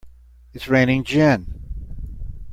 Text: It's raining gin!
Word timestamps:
It's 0.55 0.67
raining 0.67 1.03
gin! 1.03 1.59